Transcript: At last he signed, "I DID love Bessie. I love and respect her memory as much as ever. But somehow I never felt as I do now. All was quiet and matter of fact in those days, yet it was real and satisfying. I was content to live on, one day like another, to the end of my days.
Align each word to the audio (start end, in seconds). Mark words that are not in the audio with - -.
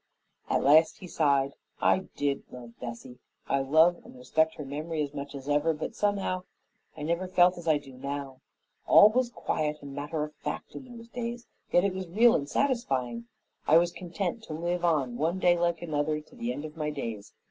At 0.49 0.63
last 0.63 0.97
he 0.97 1.05
signed, 1.05 1.53
"I 1.79 2.07
DID 2.15 2.41
love 2.51 2.71
Bessie. 2.79 3.19
I 3.47 3.59
love 3.59 4.01
and 4.03 4.17
respect 4.17 4.55
her 4.55 4.65
memory 4.65 5.03
as 5.03 5.13
much 5.13 5.35
as 5.35 5.47
ever. 5.47 5.75
But 5.75 5.95
somehow 5.95 6.45
I 6.97 7.03
never 7.03 7.27
felt 7.27 7.55
as 7.59 7.67
I 7.67 7.77
do 7.77 7.93
now. 7.93 8.41
All 8.87 9.11
was 9.11 9.29
quiet 9.29 9.77
and 9.83 9.93
matter 9.93 10.23
of 10.23 10.33
fact 10.33 10.73
in 10.73 10.85
those 10.97 11.07
days, 11.07 11.45
yet 11.71 11.83
it 11.85 11.93
was 11.93 12.07
real 12.07 12.33
and 12.33 12.49
satisfying. 12.49 13.27
I 13.67 13.77
was 13.77 13.91
content 13.91 14.41
to 14.45 14.53
live 14.53 14.83
on, 14.83 15.17
one 15.17 15.37
day 15.37 15.55
like 15.55 15.83
another, 15.83 16.19
to 16.19 16.35
the 16.35 16.51
end 16.51 16.65
of 16.65 16.75
my 16.75 16.89
days. 16.89 17.33